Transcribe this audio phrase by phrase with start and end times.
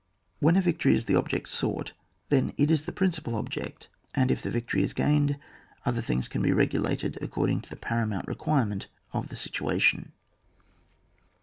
[0.39, 1.93] When a victory is the object sought;
[2.29, 5.37] then it is the principal, object; and if the victory is gained,
[5.85, 10.11] other things can be regulated according to the paramount requirement of the situation.